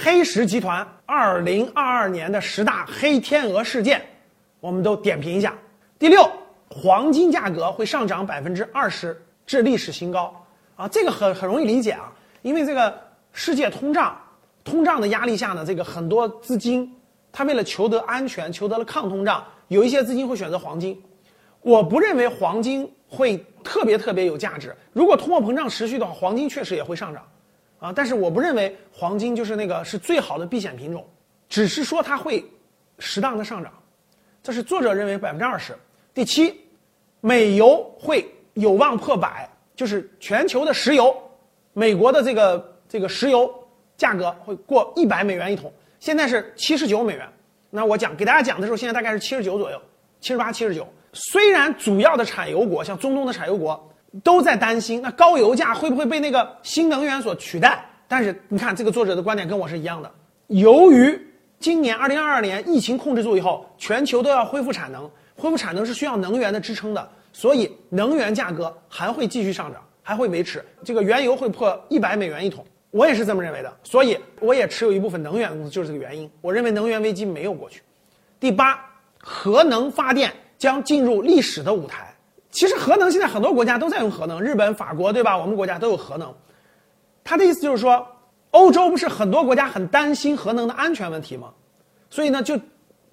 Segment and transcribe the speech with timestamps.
[0.00, 4.00] 黑石集团二零二二年的十大黑天鹅事件，
[4.60, 5.52] 我们都点评一下。
[5.98, 6.24] 第六，
[6.70, 10.32] 黄金价格会上涨百分之二十至历史新高
[10.76, 12.96] 啊，这个很很容易理解啊，因为这个
[13.32, 14.16] 世界通胀，
[14.62, 16.94] 通胀的压力下呢，这个很多资金，
[17.32, 20.96] 它为了求得安全，求得了抗通胀，有一些资金会选择黄金。
[21.60, 24.72] 我不认为黄金会特别特别有价值。
[24.92, 27.26] 如果通货膨胀持续的话，黄金确实也会上涨。
[27.78, 31.06] 啊，但是我不认为黄金就是那个是最好的避险品种，
[31.48, 32.44] 只是说它会
[32.98, 33.72] 适当的上涨，
[34.42, 35.76] 这是作者认为百分之二十。
[36.12, 36.60] 第七，
[37.20, 41.16] 美油会有望破百，就是全球的石油，
[41.72, 43.48] 美国的这个这个石油
[43.96, 47.28] 价格会过一百美元一桶，现在是七十九美元。
[47.70, 49.80] 那我讲给大家讲的时候，现在大概是七十九左右，
[50.20, 50.84] 七十八、七十九。
[51.12, 53.84] 虽然主要的产油国像中东的产油国。
[54.24, 57.84] 都在担心，那高油价会不会被那个新能源所取代？
[58.08, 60.10] 但是你看，这个作者的观点跟我是一样的。
[60.46, 61.20] 由于
[61.60, 70.64] 今年二零二二年疫情控制住以后，全球都要恢复产能，恢复产能是需要能源的支撑的，所以能源价格还会继续上涨，还会维持。
[70.82, 73.76] 这个原油会破一百美元一桶，我也是这么认为的。
[73.82, 76.30] 所以我也持有一部分能源公司，就是这个原因。
[76.40, 77.82] 我认为能源危机没有过去。
[78.40, 78.82] 第八，
[79.18, 82.07] 核能发电将进入历史的舞台。
[82.58, 85.38] 其实核能现在很多国家都在用核能，日本、法国，对吧？
[85.38, 86.34] 我们国家都有核能。
[87.22, 88.04] 他的意思就是说，
[88.50, 91.52] 欧洲不是很多国家很担心核能的安全问题吗？
[92.10, 92.58] 所以呢，就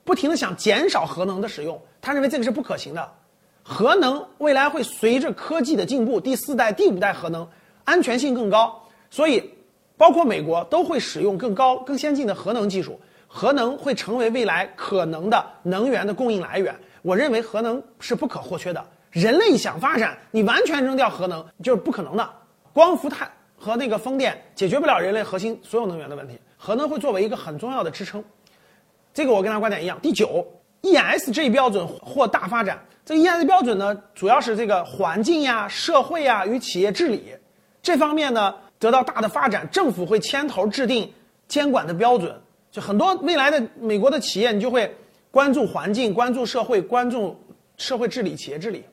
[0.03, 1.79] 不停的想减少核能的使用。
[2.01, 3.07] 他认为这个是不可行的。
[3.61, 7.47] 核能未来会随着科技的进步，第四代、第五代核能
[7.83, 9.47] 安全性更高，所以
[9.95, 12.99] 包括美国都会使用更高、更先进的核能技术。
[13.27, 16.75] 核能会成为未来可能的能源的供应来源。
[17.03, 18.83] 我认为核能是不可或缺的。
[19.15, 22.29] 人类想发展，你完全扔掉核能就是不可能的。
[22.73, 28.21] 光伏太和那个风电解决不了人类核心所有能源的问题，核能会作为一个很重要的支撑。
[29.13, 29.97] 这个我跟他观点一样。
[30.01, 30.45] 第九
[30.81, 32.77] ，ESG 标准或大发展。
[33.05, 37.33] 这个 ESG 标准呢，主要是这个环境呀、社会呀与企业治理
[37.81, 41.09] 这方面呢得到大的发展，政府会牵头制定
[41.47, 42.37] 监管的标准。
[42.69, 44.93] 就很多未来的美国的企业，你就会
[45.31, 47.39] 关注环境、关注社会、关注
[47.77, 48.83] 社会治理、企业治理。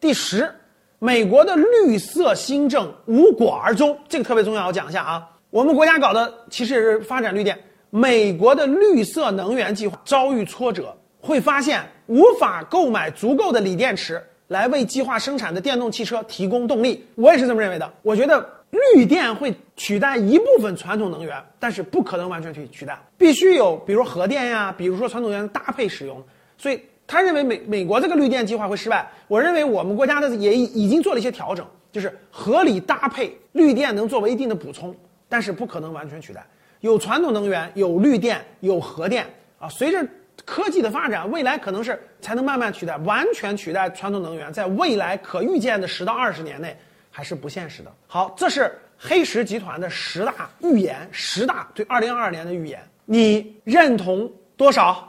[0.00, 0.50] 第十，
[0.98, 5.28] 美国的绿色新政无果而终，这个特别重要，我讲一下啊。
[5.50, 7.58] 我们国家搞的其实也是发展绿电，
[7.90, 17.04] 美国的绿色能源计划遭遇挫折，会发现无法购买足够的锂电池来为计划生产的电动汽车提供动力。
[17.16, 17.92] 我也是这么认为的。
[18.00, 18.48] 我觉得
[18.94, 26.24] 绿电会取代一部分传统能源，但是不可能完全去取代，必须有比如核电呀，比如说传统能源搭配使用，
[26.56, 26.80] 所以。
[27.10, 34.94] 他认为美美国这个绿电计划会失败，我认为我们国家的也已经做了一些调整，就是合理搭配绿电能作为一定的补充，
[35.28, 36.46] 但是不可能完全取代。
[36.82, 39.26] 有传统能源，有绿电，有核电
[39.58, 39.68] 啊。
[39.68, 40.06] 随着
[40.44, 46.76] 科技的发展，未来可能是才能慢慢取代，完全取代传统能源，在未来可预见的十到二十年内
[47.10, 47.92] 还是不现实的。
[48.06, 55.08] 好，这是黑石集团的十大预言，十大对二零二二年的预言，你认同多少？